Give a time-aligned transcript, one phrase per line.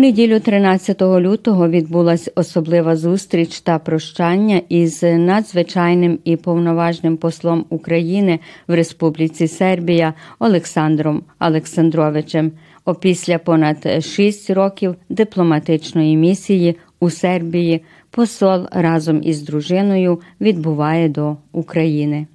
[0.00, 8.74] неділю 13 лютого відбулася особлива зустріч та прощання із надзвичайним і повноважним послом України в
[8.74, 12.52] Республіці Сербія Олександром Олександровичем.
[12.84, 22.26] Опісля понад шість років дипломатичної місії у Сербії посол разом із дружиною відбуває до України.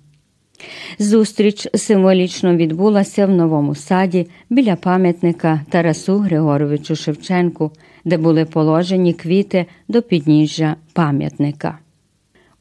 [1.00, 7.72] Зустріч символічно відбулася в новому саді біля пам'ятника Тарасу Григоровичу Шевченку,
[8.06, 11.80] де були положені квіти до підніжжя пам'ятника.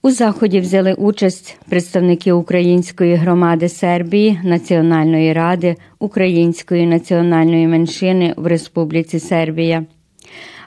[0.04, 9.18] У заході взяли участь представники української громади Сербії, Національної ради української національної меншини в Республіці
[9.18, 9.84] Сербія,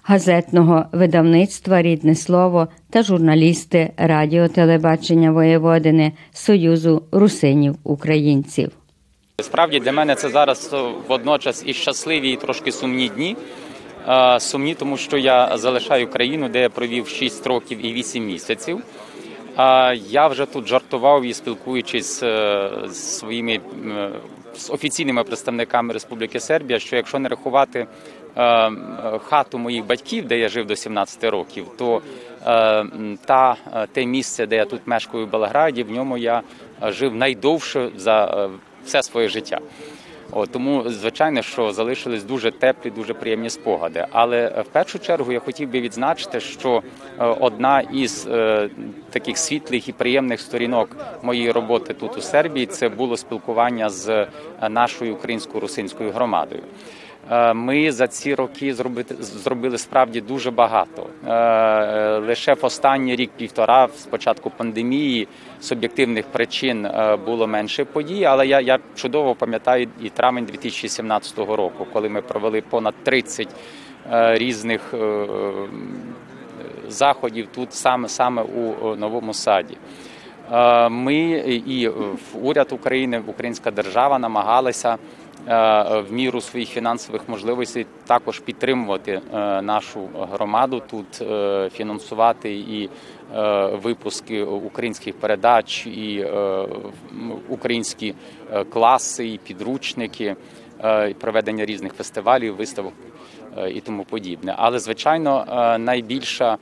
[0.04, 8.72] газетного видавництва Рідне слово та журналісти Радіо Телебачення Воєводини Союзу русинів українців.
[9.42, 10.76] Справді для мене це зараз
[11.08, 13.36] водночас і щасливі, і трошки сумні дні.
[14.40, 18.82] Сумні, тому що я залишаю країну, де я провів 6 років і 8 місяців.
[19.56, 23.60] А Я вже тут жартував і спілкуючись е, з своїми
[24.56, 28.72] з офіційними представниками Республіки Сербія, що якщо не рахувати е,
[29.24, 32.02] хату моїх батьків, де я жив до 17 років, то
[33.26, 33.56] та
[33.92, 36.42] те місце, де я тут мешкаю в Белграді, в ньому я
[36.82, 38.50] жив найдовше за
[38.86, 39.60] все своє життя.
[40.32, 44.08] О, тому, звичайно, що залишились дуже теплі, дуже приємні спогади.
[44.12, 46.84] Але е, в першу чергу я хотів би відзначити, що
[47.20, 48.70] е, одна із е,
[49.10, 54.28] таких світлих і приємних сторінок моєї роботи тут у Сербії це було спілкування з
[54.70, 56.64] нашою українсько-русинською громадою.
[57.32, 61.08] Е, ми за ці роки зробити зробили справді дуже багато.
[61.26, 65.28] Е, е, лише в останній рік-півтора, з початку пандемії,
[65.62, 66.88] з об'єктивних причин
[67.26, 68.26] було менше подій.
[68.26, 73.48] Але я я чудово пам'ятаю і травень 2017 року, коли ми провели понад 30
[74.12, 74.94] різних
[76.88, 79.78] заходів тут саме саме у новому саді.
[80.90, 81.16] Ми
[81.68, 81.90] і
[82.42, 84.98] уряд України, Українська держава намагалися.
[85.46, 92.90] Е, в міру своїх фінансових можливостей також підтримувати е, нашу громаду тут, е, фінансувати і
[93.72, 96.26] випуски українських передач, і
[97.50, 98.14] українські
[98.70, 100.36] класи, і підручники,
[101.10, 102.94] і проведення різних фестивалів, виставок
[103.74, 104.56] і тому подібне.
[104.58, 105.46] Але звичайно,
[105.80, 106.58] найбільша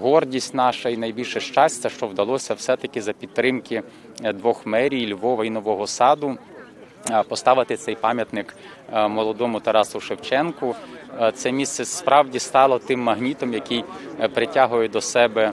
[0.00, 3.82] гордість наша і найбільше щастя, що вдалося все таки за підтримки
[4.34, 6.38] двох мерій Львова і Нового Саду.
[7.10, 8.54] Е, поставити цей пам'ятник
[8.92, 10.74] е, молодому Тарасу Шевченку.
[11.20, 13.84] Е, це місце справді стало тим магнітом, який
[14.34, 15.52] притягує до себе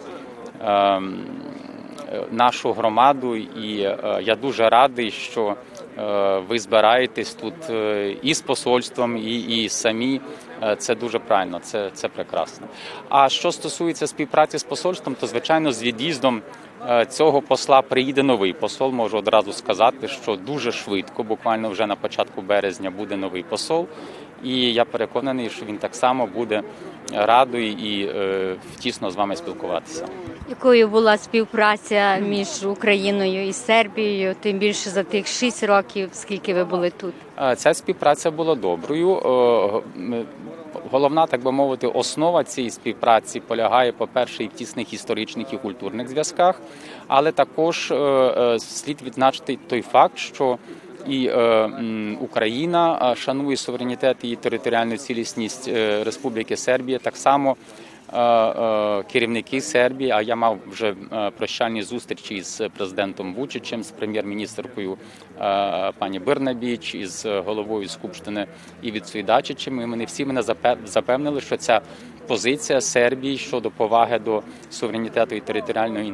[0.65, 1.25] ем,
[2.31, 3.75] нашу громаду, і
[4.21, 5.55] я дуже радий, що
[6.47, 7.53] ви збираєтесь тут
[8.21, 10.21] і з посольством, і і самі.
[10.77, 12.67] Це дуже правильно, це це прекрасно.
[13.09, 16.41] А що стосується співпраці з посольством, то звичайно з від'їздом
[17.09, 18.91] цього посла приїде новий посол.
[18.91, 23.87] Можу одразу сказати, що дуже швидко, буквально вже на початку березня, буде новий посол.
[24.43, 26.63] І я переконаний, що він так само буде
[27.13, 30.07] радий і е, тісно з вами спілкуватися.
[30.49, 36.63] Якою була співпраця між Україною і Сербією, тим більше за тих шість років, скільки ви
[36.63, 37.13] були тут?
[37.41, 39.17] Е, ця співпраця була доброю.
[39.17, 40.23] Е,
[40.91, 46.09] головна, так би мовити, основа цієї співпраці полягає, по-перше, і в тісних історичних і культурних
[46.09, 46.61] зв'язках,
[47.07, 50.57] але також е, слід відзначити той факт, що
[51.07, 51.69] і е,
[52.19, 55.67] Україна шанує суверенітет і територіальну цілісність
[56.03, 57.57] Республіки Сербія так само.
[58.13, 60.11] Е, е, керівники Сербії.
[60.11, 64.97] А я мав вже е, прощальні зустрічі з президентом Вучичем, з прем'єр-міністркою
[65.97, 68.45] пані Бирнабіч із головою Скупштини
[68.81, 69.81] і від Суйдачичем.
[69.81, 70.41] І Вони всі мене
[70.85, 71.81] запевнили, що ця
[72.27, 76.13] позиція Сербії щодо поваги до суверенітету і територіальної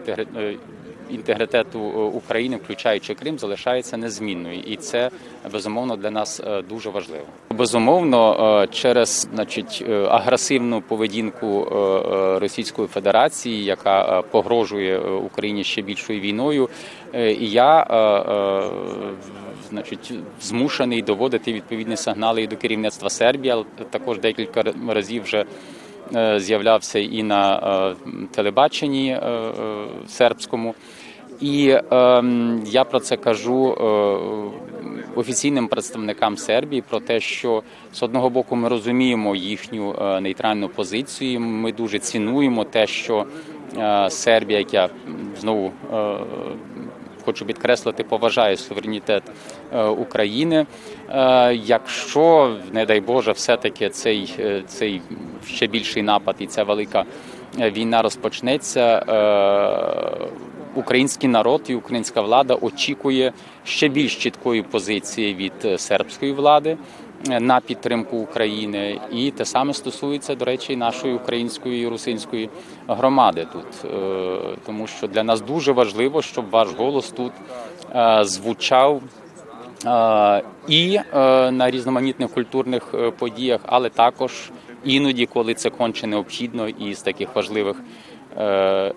[1.11, 5.09] інтегритету е, України, включаючи Крим, залишається незмінною, і це
[5.51, 7.25] безумовно для нас е, дуже важливо.
[7.49, 11.67] Безумовно, е, через значить агресивну поведінку
[12.41, 16.69] Російської Федерації, яка погрожує Україні ще більшою війною,
[17.39, 17.87] я
[19.69, 25.45] значить змушений доводити відповідні сигнали і до керівництва Сербії, але також декілька разів вже.
[26.37, 27.95] З'являвся і на
[28.31, 29.19] телебаченні
[30.07, 30.75] сербському.
[31.41, 32.23] І е,
[32.65, 37.63] я про це кажу е, офіційним представникам Сербії про те, що
[37.93, 41.39] з одного боку ми розуміємо їхню е, нейтральну позицію.
[41.39, 43.25] Ми дуже цінуємо те, що
[43.77, 44.89] е, Сербія, як я
[45.39, 46.17] знову е,
[47.25, 49.23] хочу підкреслити, поважає суверенітет
[49.73, 50.65] е, України.
[51.09, 55.01] Е, Якщо, не дай Боже, все-таки цей, е, цей
[55.47, 57.05] ще більший напад і ця велика
[57.59, 60.27] е, війна розпочнеться, е,
[60.77, 63.33] український народ і українська влада очікує
[63.63, 66.77] ще більш чіткої позиції від е, сербської влади
[67.29, 72.49] е, на підтримку України, і те саме стосується, до речі, нашої української і русинської
[72.87, 77.31] громади тут, Е, тому що для нас дуже важливо, щоб ваш голос тут
[78.21, 79.01] звучав.
[80.67, 80.99] І
[81.51, 84.51] на різноманітних культурних подіях, але також
[84.83, 87.81] іноді, коли це конче необхідно, і з таких важливих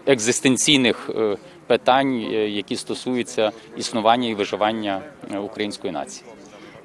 [0.06, 1.10] екзистенційних
[1.70, 5.02] питань, е, які стосуються існування і виживання
[5.34, 6.26] е, української нації.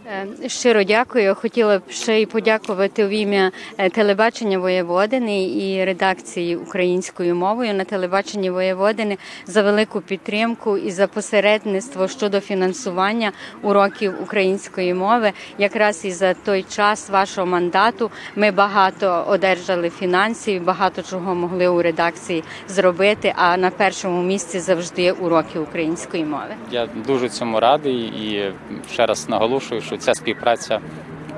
[0.08, 1.36] Е, Щиро дякую.
[1.36, 7.84] Хотіла б ще й подякувати в ім'я е, телебачення Воєводини і редакції українською мовою на
[7.84, 13.32] телебаченні Воєводини за велику підтримку і за посередництво щодо фінансування
[13.62, 15.32] уроків української мови.
[15.58, 21.82] Якраз і за той час вашого мандату ми багато одержали фінансів, багато чого могли у
[21.82, 23.34] редакції зробити.
[23.36, 26.56] А на першому місці завжди уроки української мови.
[26.72, 28.54] Я дуже цьому радий і
[28.92, 30.80] ще раз наголошую, що ця співпраця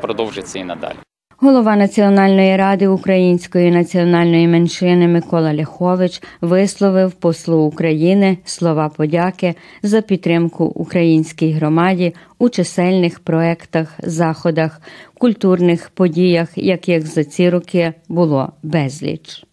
[0.01, 0.95] продовжиться і надалі.
[1.39, 10.65] Голова Національної ради української національної меншини Микола Ляхович висловив послу України слова подяки за підтримку
[10.65, 14.81] українській громаді у чисельних проектах, заходах,
[15.13, 19.43] культурних подіях, яких за ці роки було безліч.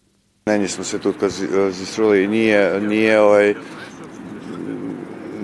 [0.47, 3.55] Нині smo se тут зі- зістріли і nije, nije ovaj,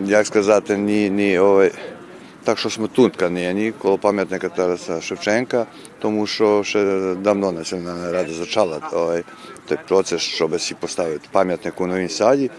[0.06, 1.72] як сказати, ні, ні, ovaj,
[2.44, 5.66] так що smo тут nije, ні коло пам'ятника Тараса Шевченка,
[6.00, 9.24] тому що ще давно Національна рада зачала той,
[9.68, 12.52] той процес, щоб всі поставити пам'ятник у Новій Саді.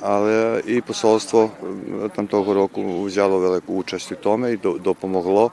[0.00, 1.50] Але і посольство
[2.04, 5.50] е, там того року взяло велику участь у тому і допомогло,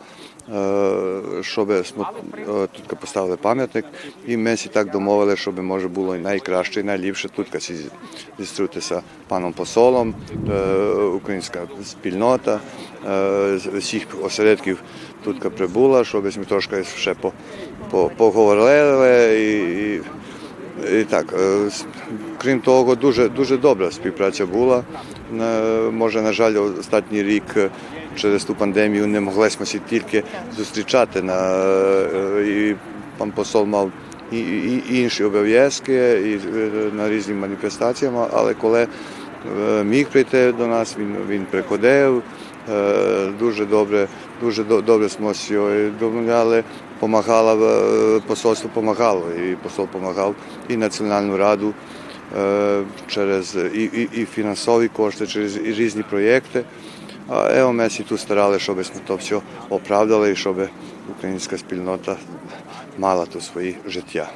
[1.41, 3.85] щоб ми е, тут поставили пам'ятник.
[4.27, 7.75] І ми всі так домовили, щоб може було найкраще і найліпше тут всі
[8.39, 10.15] зустрітися паном посолом,
[10.51, 12.59] е, українська спільнота
[13.09, 14.83] е, з всіх осередків
[15.23, 17.31] тут прибула, щоб ми трошки ще по,
[17.91, 20.01] по, поговорили і,
[20.99, 21.69] і так, е,
[22.41, 24.83] крім того, дуже дуже добра співпраця була.
[25.41, 25.61] Е,
[25.91, 27.69] Може, на жаль, останній рік е,
[28.15, 29.49] через ту пандемію не могли
[29.89, 30.23] тільки
[30.57, 31.63] зустрічати на
[32.41, 32.75] і
[33.17, 33.91] пан посол мав
[34.31, 35.93] і, і, і інші обов'язки
[36.25, 36.57] і
[36.97, 38.87] на різні маніфестаціями, але коли
[39.83, 42.23] міг прийти до нас, він, він приходив.
[43.39, 44.07] Дуже добре,
[44.41, 45.19] дуже до- добре з
[45.99, 46.63] домовляли.
[47.03, 50.35] Помагала е, посольство помагало, і посол допомагав
[50.69, 51.73] і Національну раду
[52.38, 56.63] е, через і, і, і фінансові кошти, через і різні проєкти.
[57.29, 60.55] А ево ми тут старали, щоб ми то все оправдали і щоб
[61.17, 62.15] українська спільнота
[62.97, 64.29] мала тут свої життя.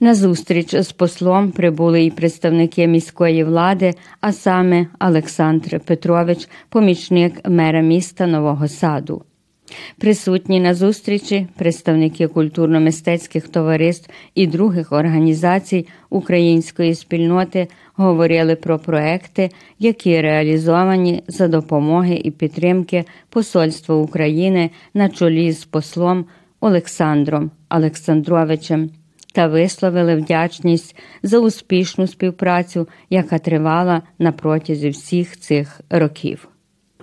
[0.00, 7.80] На зустріч з послом прибули і представники міської влади, а саме Олександр Петрович, помічник мера
[7.80, 9.22] міста Нового Саду.
[9.98, 20.20] Присутні на зустрічі представники культурно-мистецьких товариств і других організацій української спільноти говорили про проекти, які
[20.20, 26.24] реалізовані за допомоги і підтримки Посольства України на чолі з послом
[26.60, 28.90] Олександром Олександровичем
[29.32, 36.48] та висловили вдячність за успішну співпрацю, яка тривала на протязі всіх цих років.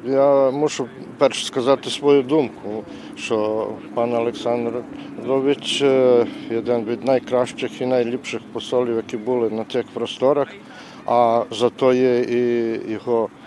[0.06, 2.84] Я мушу перш сказати свою думку,
[3.18, 6.26] що пан Олександрович е,
[6.58, 10.48] один від найкращих і найліпших посолів, які були на тих просторах,
[11.06, 13.43] а зато є і його, е,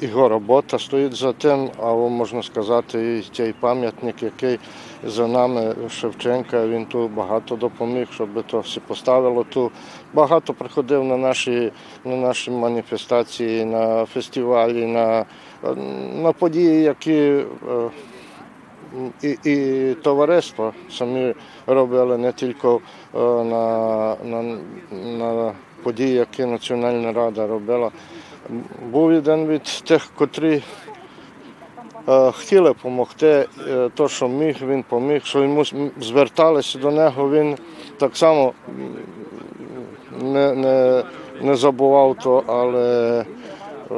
[0.00, 4.58] його робота стоїть за тим, а можна сказати, і цей пам'ятник, який
[5.04, 9.72] за нами Шевченка, він тут багато допоміг, щоб то все поставило тут.
[10.14, 11.72] Багато приходив на наші,
[12.04, 15.24] на наші маніфестації, на фестивалі, на,
[16.22, 17.44] на події, які е,
[19.22, 21.34] і, і товариства самі
[21.66, 22.78] робили не тільки е,
[23.44, 24.42] на, на,
[25.18, 25.52] на
[25.82, 27.90] події, які Національна Рада робила.
[28.90, 30.62] Був один від тих, котрі
[32.08, 35.64] е, хотіли допомогти, е, то, що міг, він поміг, що йому
[36.00, 37.56] зверталися до нього, він
[37.98, 38.52] так само
[40.22, 41.04] не, не,
[41.42, 43.24] не забував то, але
[43.90, 43.94] е,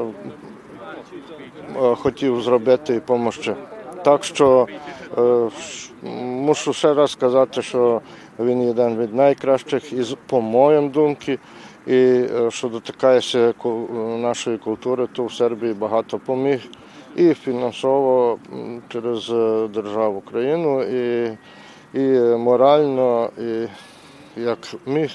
[1.83, 3.55] е, хотів зробити і допомогти.
[4.05, 4.67] Так що
[5.19, 5.49] е,
[6.21, 8.00] мушу ще раз сказати, що
[8.38, 11.38] він один від найкращих, і по моїм думці,
[11.88, 13.54] і е, що дотикається
[14.18, 16.61] нашої культури, то в Сербії багато поміг.
[17.16, 18.38] і фінансово
[18.88, 19.28] через
[19.71, 21.33] державу Україну, і,
[21.95, 23.68] і морально, і
[24.40, 25.11] як міг,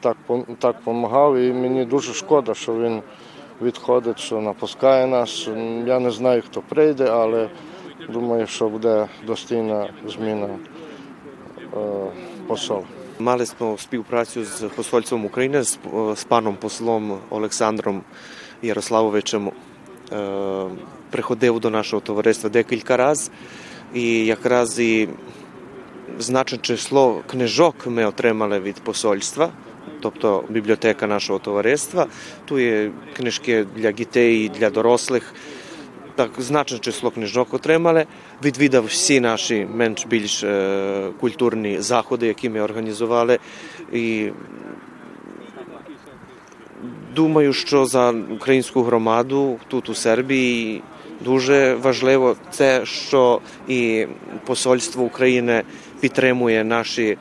[0.00, 0.16] так
[0.58, 1.36] так допомагав.
[1.36, 3.02] І мені дуже шкода, що він
[3.62, 5.48] відходить, що напускає нас.
[5.86, 7.48] Я не знаю, хто прийде, але
[8.08, 10.48] думаю, що буде достійна зміна
[12.46, 12.84] посол.
[13.22, 15.78] Мали smo співпрацю з посольством України з,
[16.16, 18.02] з паном послом Олександром
[18.62, 19.50] Ярославовичем.
[21.10, 23.32] Приходив до нашого товариства декілька разів,
[23.94, 25.08] і якраз і
[26.18, 29.50] значне число книжок ми отримали від посольства,
[30.00, 32.06] тобто бібліотека нашого товариства.
[32.44, 35.34] Тут є книжки для дітей, для дорослих.
[36.14, 38.06] Так, значне число книжок отримали.
[38.44, 43.38] Відвідав всі наші менш-більш е, культурні заходи, які ми організували.
[43.92, 44.30] І
[47.14, 50.82] думаю, що за українську громаду тут у Сербії
[51.20, 54.06] дуже важливо це, що і
[54.46, 55.62] посольство України
[56.00, 57.18] підтримує наші.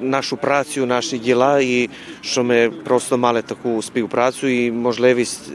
[0.00, 1.90] Нашу працю, наші діла, і
[2.20, 5.50] що ми просто мали таку співпрацю і можливість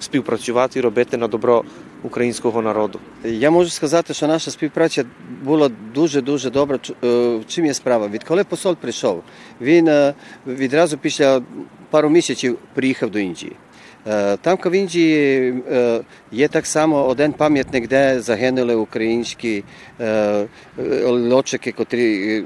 [0.00, 1.64] співпрацювати і робити на добро
[2.02, 2.98] українського народу.
[3.24, 5.04] Я можу сказати, що наша співпраця
[5.42, 6.78] була дуже дуже добра.
[7.02, 8.08] В чим є справа?
[8.08, 9.22] Відколи посол прийшов,
[9.60, 10.12] він
[10.46, 11.42] відразу після
[11.90, 13.52] пару місяців приїхав до Індії.
[14.40, 15.54] Там в Індії
[16.32, 19.64] є так само один пам'ятник, де загинули українські
[21.08, 22.44] льотчики, котрі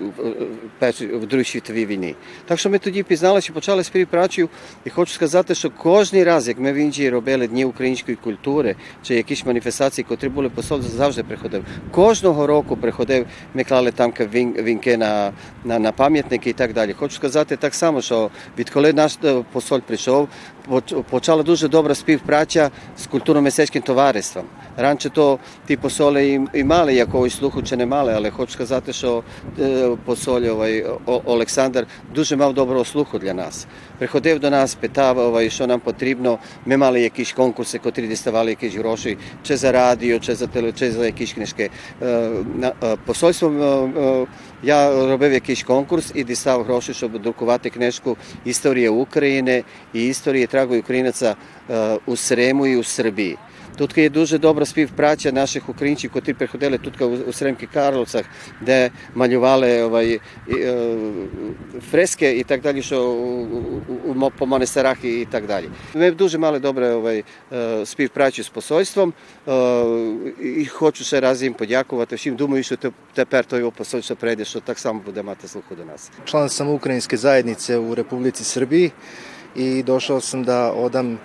[1.00, 2.14] в Другій світовій війні.
[2.46, 4.48] Так що ми тоді пізналися, почали співпрацю,
[4.84, 9.14] і хочу сказати, що кожен раз, як ми в Індії робили дні української культури чи
[9.14, 11.64] якісь маніфестації, котрі були посол, завжди приходив.
[11.90, 15.32] Кожного року приходив, ми клали там вінки на,
[15.64, 16.92] на, на пам'ятники і так далі.
[16.92, 19.18] Хочу сказати так само, що відколи наш
[19.52, 20.28] посол прийшов,
[21.10, 24.44] počala duže dobra spiv praća s kulturnom mesečkim tovarestvom.
[24.76, 28.64] Ranče to ti posole i, i male, iako ovoj sluhuće ne male, ali hoću ka
[28.64, 29.22] zato što e,
[30.06, 33.66] posolje ovaj, o, Aleksandar duže malo dobro osluhu dla nas.
[33.98, 36.38] Приходив до нас, питав, ovaj, що нам потрібно.
[36.66, 40.92] Ми мали якісь конкурси, котрі діставали якісь гроші, чи за радіо, чи за теле, чи
[40.92, 41.70] за якісь книжки.
[44.62, 50.46] ja я робив якийсь конкурс і дістав гроші, щоб друкувати книжку «Історія України» і istorije
[50.52, 53.36] tragovi Ukrajinaca e, u Sremu i u Srbiji.
[53.76, 57.66] Tutka je duže dobro spiv praća naših Ukrajinci kot ti prehodele tutka u, u Sremki
[57.66, 58.26] Karlovcah,
[58.60, 60.18] gde maljovale ovaj, e,
[61.90, 65.70] freske i tak dalje, što u, u, po monastarah i, i tak dalje.
[65.94, 67.24] Me duže male dobro ovaj, e,
[67.84, 69.12] spiv praći s posojstvom
[70.40, 74.60] i hoću se razim podjakovati všim думаю, što te, teper to je posojstvo prede, što
[74.60, 76.10] tak samo bude mate sluhu do nas.
[76.24, 78.90] Član sam Ukrajinske zajednice u Republici Srbiji
[79.56, 81.18] i došao sam da odam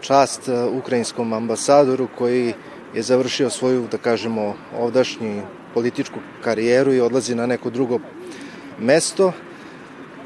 [0.00, 2.52] čast ukrajinskom ambasadoru koji
[2.94, 5.42] je završio svoju, da kažemo, ovdašnju
[5.74, 7.98] političku karijeru i odlazi na neko drugo
[8.78, 9.32] mesto,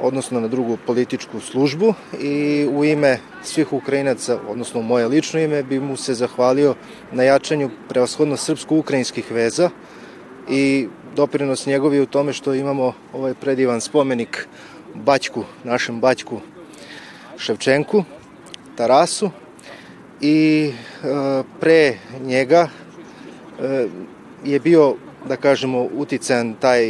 [0.01, 5.81] odnosno na drugu političku službu i u ime svih Ukrajinaca, odnosno moje lično ime, bi
[5.81, 6.75] mu se zahvalio
[7.13, 9.71] na jačanju prevashodno srpsko-ukrajinskih veza
[10.49, 14.49] i doprinos njegov je u tome što imamo ovaj predivan spomenik
[14.95, 16.41] Baćku, našem Baćku
[17.39, 18.05] Ševčenku,
[18.77, 19.31] Tarasu,
[20.21, 20.73] i
[21.61, 22.69] pre njega
[24.45, 24.95] je bio,
[25.29, 26.85] da kažemo, uticajan taj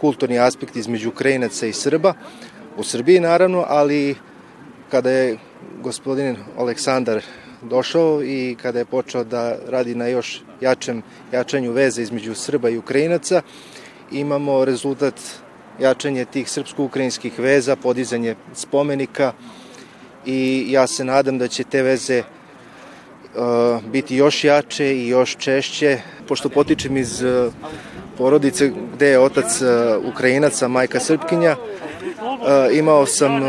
[0.00, 2.14] kulturni aspekt između Ukrajinaca i Srba,
[2.76, 4.16] u Srbiji naravno, ali
[4.90, 5.38] kada je
[5.82, 7.22] gospodin Aleksandar
[7.62, 11.02] došao i kada je počeo da radi na još jačem,
[11.32, 13.42] jačanju veze između Srba i Ukrajinaca,
[14.12, 15.14] imamo rezultat
[15.78, 19.32] jačanje tih srpsko-ukrajinskih veza, podizanje spomenika,
[20.26, 25.98] i ja se nadam da će te veze uh, biti još jače i još češće.
[26.28, 27.52] Pošto potičem iz uh,
[28.18, 29.68] porodice gde je otac uh,
[30.12, 31.56] Ukrajinac, a majka Srpkinja,
[32.72, 33.40] imao sam,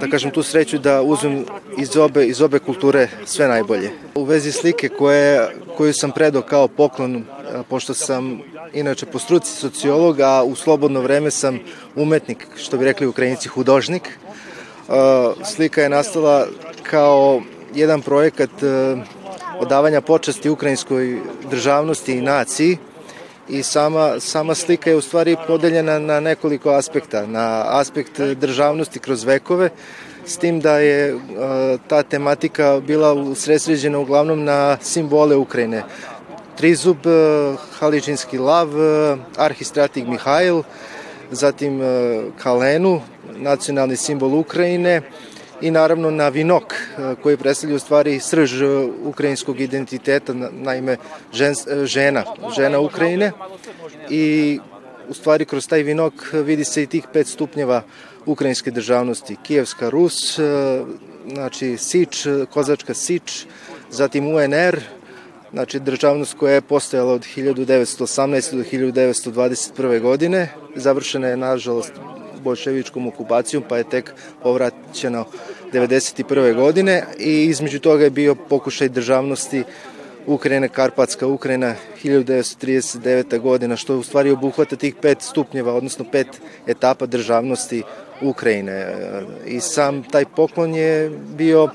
[0.00, 1.44] da kažem, tu sreću da uzmem
[1.78, 3.90] iz obe, iz obe kulture sve najbolje.
[4.14, 7.24] U vezi slike koje, koju sam predao kao poklon,
[7.68, 8.40] pošto sam
[8.72, 11.58] inače po struci sociolog, a u slobodno vreme sam
[11.96, 14.18] umetnik, što bi rekli Ukrajinci, hudožnik,
[15.44, 16.46] slika je nastala
[16.82, 17.42] kao
[17.74, 18.50] jedan projekat
[19.60, 21.18] odavanja počasti ukrajinskoj
[21.50, 22.78] državnosti i naciji
[23.50, 27.26] i sama, sama slika je u stvari podeljena na nekoliko aspekta.
[27.26, 29.70] Na aspekt državnosti kroz vekove,
[30.26, 31.18] s tim da je
[31.88, 35.82] ta tematika bila usresređena uglavnom na simbole Ukrajine.
[36.56, 36.96] Trizub,
[37.78, 38.68] Haličinski lav,
[39.36, 40.62] arhistratik Mihajl,
[41.30, 41.80] zatim
[42.42, 43.00] Kalenu,
[43.36, 45.02] nacionalni simbol Ukrajine
[45.60, 46.74] i naravno na vinok
[47.22, 48.62] koji predstavlja u stvari srž
[49.04, 50.96] ukrajinskog identiteta, naime
[51.32, 52.24] žen, žena,
[52.56, 53.32] žena Ukrajine
[54.10, 54.58] i
[55.08, 57.82] u stvari kroz taj vinok vidi se i tih pet stupnjeva
[58.26, 59.36] ukrajinske državnosti.
[59.42, 60.38] Kijevska Rus,
[61.32, 63.46] znači Sič, Kozačka Sič,
[63.90, 64.80] zatim UNR,
[65.52, 68.56] znači državnost koja je postojala od 1918.
[68.56, 70.00] do 1921.
[70.00, 71.92] godine, završena je nažalost
[72.44, 75.24] bolševičkom okupacijom, pa je tek povraćeno
[75.72, 76.54] 1991.
[76.54, 79.64] godine i između toga je bio pokušaj državnosti
[80.26, 83.38] Ukrajine, Karpatska Ukrajina 1939.
[83.38, 86.26] godina, što u stvari obuhvata tih pet stupnjeva, odnosno pet
[86.66, 87.82] etapa državnosti
[88.22, 88.86] Ukrajine.
[89.46, 91.68] I sam taj poklon je bio,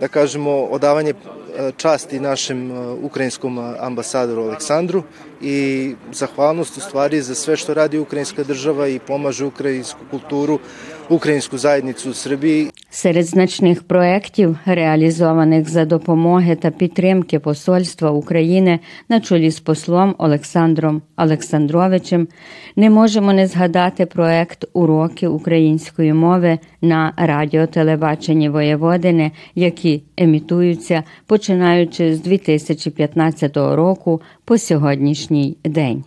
[0.00, 1.14] da kažemo, odavanje
[1.76, 2.70] časti našem
[3.02, 5.02] ukrajinskom ambasadoru Aleksandru
[5.42, 10.58] i zahvalnost u stvari za sve što radi ukrajinska država i pomaže ukrajinsku kulturu,
[11.08, 12.70] українську zajednicu u Srbiji.
[12.90, 18.78] Серед значних проєктів, реалізованих за допомоги та підтримки Посольства України
[19.08, 22.28] на чолі з послом Олександром Олександровичем,
[22.76, 31.02] не можемо не згадати проєкт Уроки української мови на радіотелебаченні Воєводини, які емітуються
[31.38, 36.04] починаючи з 2015 року по сьогоднішній день.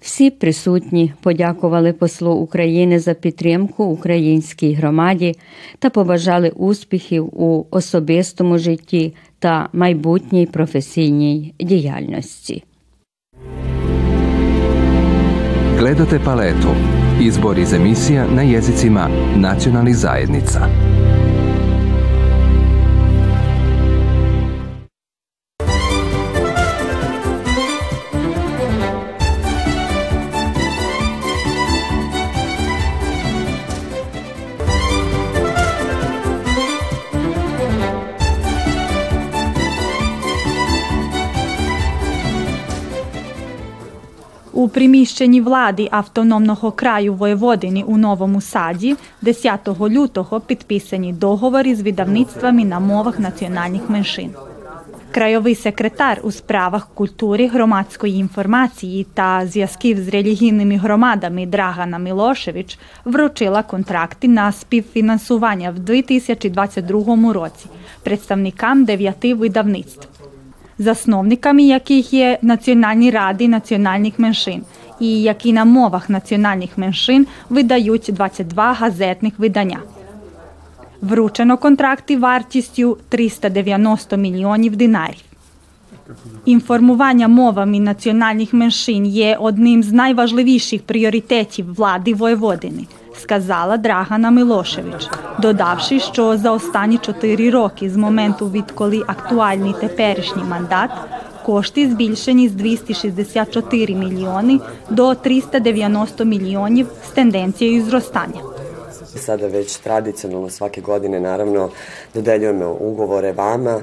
[0.00, 5.34] Всі присутні подякували послу України за підтримку українській громаді
[5.78, 12.64] та побажали успіхів у особистому житті та майбутній професійній діяльності.
[15.80, 16.70] Gledate paletu.
[17.20, 19.04] Izbor iz emisija na jezicima
[19.36, 20.60] nacionalnih zajednica.
[44.72, 52.80] Приміщенні влади автономного краю Воєводини у Новому Саді 10 лютого підписані договори з видавництвами на
[52.80, 54.30] мовах національних меншин.
[55.10, 63.62] Крайовий секретар у справах культури, громадської інформації та зв'язків з релігійними громадами Драгана Мілошевич вручила
[63.62, 67.66] контракти на співфінансування в 2022 році
[68.02, 70.08] представникам дев'яти видавництв
[70.82, 74.62] засновниками яких є Національні ради національних меншин,
[75.00, 79.78] і які на мовах національних меншин видають 22 газетних видання.
[81.02, 85.24] Вручено контракти вартістю 390 мільйонів динарів.
[86.44, 96.00] Інформування мовами національних меншин є одним з найважливіших пріоритетів влади Воєводини– сказала Драгана Милошевич, додавши,
[96.00, 100.90] що за останні чотири роки з моменту, відколи актуальний теперішній мандат,
[101.46, 108.40] кошти збільшені з 264 мільйони до 390 мільйонів з тенденцією зростання.
[109.16, 111.70] Sada već tradicionalno svake godine naravno
[112.14, 113.80] dodeljujemo ugovore vama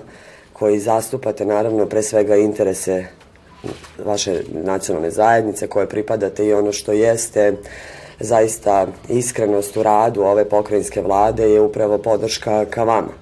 [0.53, 3.05] koji zastupate naravno pre svega interese
[4.05, 7.53] vaše nacionalne zajednice koje pripadate i ono što jeste
[8.19, 13.13] zaista iskrenost u radu ove pokrajinske vlade je upravo podrška ka vama.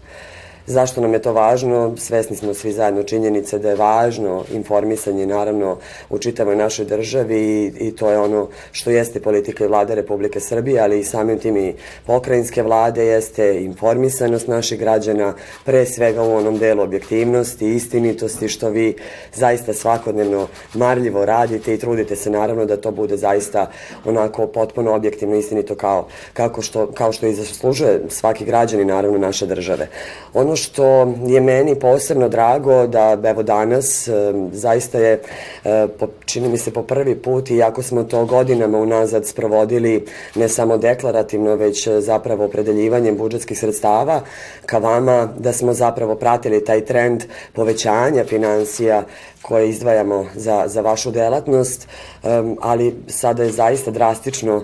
[0.67, 1.93] Zašto nam je to važno?
[1.97, 5.77] Svesni smo svi zajedno činjenice da je važno informisanje naravno
[6.09, 10.39] u čitavoj našoj državi i, i to je ono što jeste politika i vlade Republike
[10.39, 11.73] Srbije, ali i samim tim i
[12.05, 15.33] pokrajinske vlade jeste informisanost naših građana,
[15.65, 18.95] pre svega u onom delu objektivnosti, istinitosti, što vi
[19.33, 23.71] zaista svakodnevno marljivo radite i trudite se naravno da to bude zaista
[24.05, 29.45] onako potpuno objektivno istinito kao, kako što, kao što i zaslužuje svaki građani naravno naše
[29.45, 29.87] države.
[30.33, 34.09] Ono što je meni posebno drago da evo danas
[34.51, 35.21] zaista je
[36.25, 41.55] čini mi se po prvi put iako smo to godinama unazad sprovodili ne samo deklarativno
[41.55, 44.21] već zapravo opredeljivanjem budžetskih sredstava
[44.65, 49.03] ka vama da smo zapravo pratili taj trend povećanja financija
[49.47, 51.87] koje izdvajamo za, za vašu delatnost,
[52.61, 54.63] ali sada je zaista drastično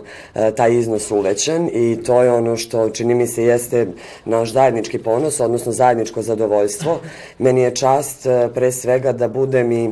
[0.56, 3.88] taj iznos uvećan i to je ono što čini mi se jeste
[4.26, 7.00] naš zajednički ponos, odnosno zajedničko zadovoljstvo.
[7.38, 9.92] Meni je čast pre svega da budem i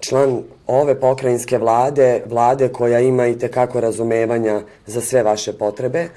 [0.00, 6.08] član ove pokrajinske vlade, vlade koja ima i tekako razumevanja za sve vaše potrebe,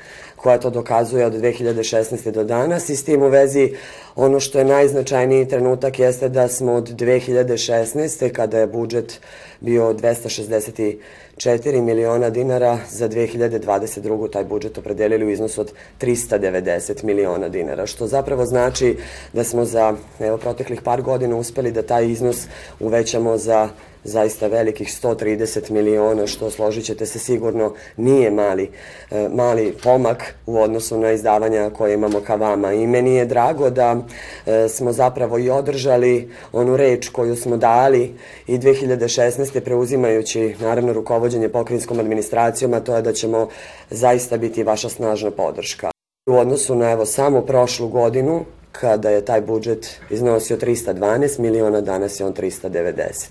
[0.41, 2.31] koja to dokazuje od 2016.
[2.31, 3.73] do danas i s tim u vezi
[4.15, 8.31] ono što je najznačajniji trenutak jeste da smo od 2016.
[8.31, 9.19] kada je budžet
[9.59, 14.31] bio 264 miliona dinara za 2022.
[14.31, 18.97] taj budžet opredelili u iznosu od 390 miliona dinara, što zapravo znači
[19.33, 22.47] da smo za evo, proteklih par godina uspeli da taj iznos
[22.79, 23.69] uvećamo za
[24.03, 28.69] zaista velikih 130 miliona, što složit ćete se sigurno nije mali,
[29.11, 32.73] e, mali pomak u odnosu na izdavanja koje imamo ka vama.
[32.73, 33.97] I meni je drago da
[34.45, 38.13] e, smo zapravo i održali onu reč koju smo dali
[38.47, 39.59] i 2016.
[39.59, 43.49] preuzimajući naravno rukovodđenje pokrinjskom administracijom, a to je da ćemo
[43.89, 45.91] zaista biti vaša snažna podrška.
[46.29, 52.19] U odnosu na evo samo prošlu godinu, kada je taj budžet iznosio 312 miliona, danas
[52.19, 53.25] je on 390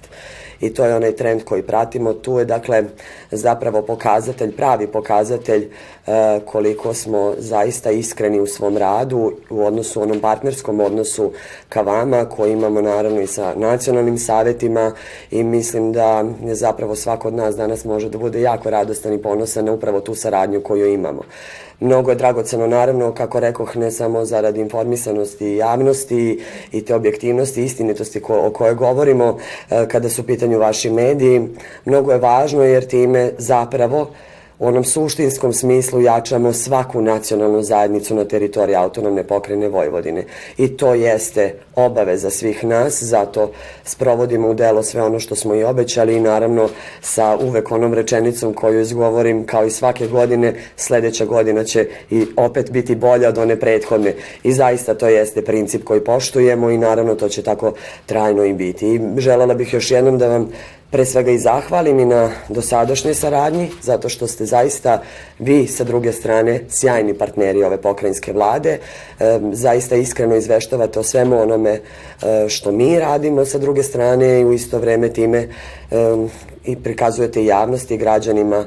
[0.61, 2.13] i to je onaj trend koji pratimo.
[2.13, 2.85] Tu je dakle
[3.31, 5.69] zapravo pokazatelj, pravi pokazatelj
[6.45, 11.33] koliko smo zaista iskreni u svom radu u odnosu, onom partnerskom odnosu
[11.69, 14.93] ka vama koji imamo naravno i sa nacionalnim savetima
[15.31, 19.23] i mislim da je zapravo svako od nas danas može da bude jako radostan i
[19.23, 21.23] ponosan na upravo tu saradnju koju imamo.
[21.81, 26.41] Mnogo je dragoceno, naravno, kako rekoh, ne samo zarad informisanosti i javnosti
[26.73, 29.39] i te objektivnosti i istinitosti ko, o kojoj govorimo
[29.71, 31.49] e, kada su u pitanju vaši mediji.
[31.85, 34.11] Mnogo je važno jer time zapravo
[34.59, 40.25] u onom suštinskom smislu jačamo svaku nacionalnu zajednicu na teritoriji autonomne pokrajine Vojvodine.
[40.57, 43.51] I to jeste obaveza svih nas, zato
[43.85, 46.69] sprovodimo u delo sve ono što smo i obećali i naravno
[47.01, 52.71] sa uvek onom rečenicom koju izgovorim kao i svake godine, sledeća godina će i opet
[52.71, 54.15] biti bolja od one prethodne.
[54.43, 57.73] I zaista to jeste princip koji poštujemo i naravno to će tako
[58.07, 58.95] trajno i biti.
[58.95, 60.51] I želela bih još jednom da vam
[60.91, 65.03] pre svega i zahvalim i na dosadašnjoj saradnji, zato što ste zaista
[65.39, 68.79] vi sa druge strane sjajni partneri ove pokrajinske vlade,
[69.21, 71.81] e, zaista iskreno izveštavate o svemu onome e,
[72.49, 75.49] što mi radimo sa druge strane i u isto vreme time e,
[76.65, 78.65] i prikazujete javnosti i građanima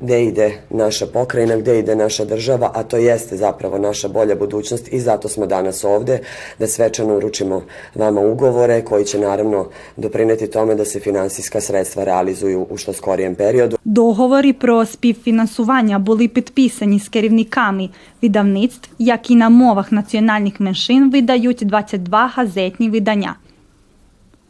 [0.00, 4.92] gde ide naša pokrajina, gde ide naša država, a to jeste zapravo naša bolja budućnost
[4.92, 6.18] i zato smo danas ovde
[6.58, 7.62] da svečano uručimo
[7.94, 13.34] vama ugovore koji će naravno doprineti tome da se finansijska sredstva realizuju u što skorijem
[13.34, 13.76] periodu.
[13.84, 17.88] Договори про співфінансування були підписані з керівниками
[18.22, 23.36] видавництв, як і на мовах національних меншин видають 22 газетні видання–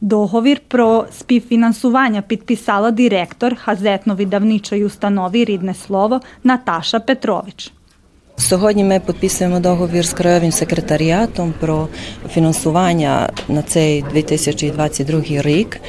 [0.00, 7.72] Договір про співфінансування підписала директор газетно-видавничої установи Рідне слово Наташа Петрович.
[8.36, 11.88] Сьогодні ми підписуємо договір з краєвим секретаріатом про
[12.30, 15.80] фінансування на цей 2022 рік.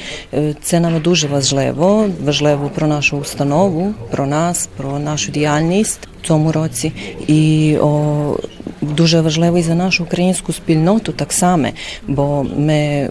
[0.62, 2.10] Це нам дуже важливо.
[2.26, 6.92] Важливо про нашу установу, про нас, про нашу діяльність цьому році.
[7.28, 8.36] І о,
[8.82, 11.68] дуже важливий за нашу українську спільноту так само,
[12.08, 13.10] бо ми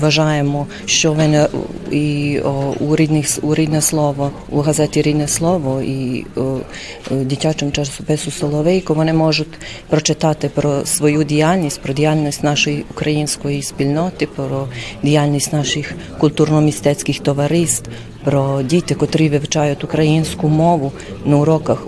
[0.00, 1.48] вважаємо, що ви
[1.90, 2.40] і
[2.80, 9.12] у рідних у рідне слово у газеті Рідне слово і у дитячому часопису Соловейко вони
[9.12, 14.68] можуть прочитати про свою діяльність, про діяльність нашої української спільноти, про
[15.02, 17.90] діяльність наших культурно-містецьких товариств,
[18.24, 20.92] про діти, котрі вивчають українську мову
[21.24, 21.86] на уроках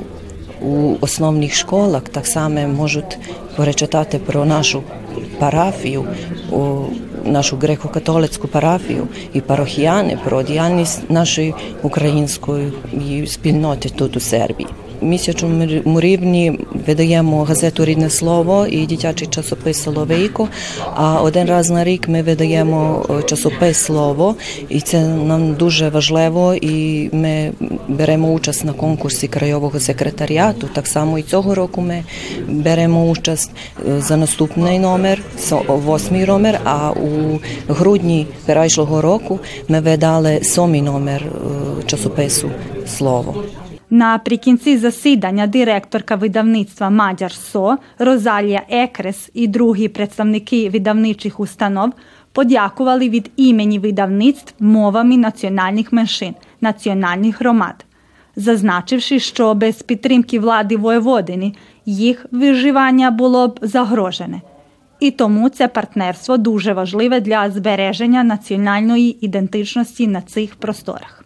[0.60, 3.18] у основних школах так само можуть
[3.56, 4.82] перечитати про нашу
[5.38, 6.04] парафію,
[7.24, 12.72] нашу греко-католицьку парафію і парохіяни про діяльність нашої української
[13.26, 14.68] спільноти тут у Сербії
[15.00, 20.48] місячному рівні видаємо газету Рідне слово і дитячий часопис Соловейко.
[20.94, 24.36] А один раз на рік ми видаємо часопис Слово,
[24.68, 26.54] і це нам дуже важливо.
[26.54, 27.52] І ми
[27.88, 30.68] беремо участь на конкурсі краєвого секретаріату.
[30.72, 32.04] Так само і цього року ми
[32.48, 33.50] беремо участь
[33.98, 35.22] за наступний номер,
[35.68, 36.60] восьмий номер.
[36.64, 41.24] А у грудні перейшлого року ми видали сьомий номер
[41.86, 42.50] часопису
[42.86, 43.44] Слово.
[43.90, 51.92] Наприкінці засідання директорка видавництва Мадяр Со Розалія Екрес і другі представники видавничих установ
[52.32, 57.84] подякували від імені видавництв мовами національних меншин, національних громад,
[58.36, 61.52] зазначивши, що без підтримки влади Воєводини
[61.86, 64.40] їх виживання було б загрожене.
[65.00, 71.17] І тому це партнерство дуже важливе для збереження національної ідентичності на цих просторах.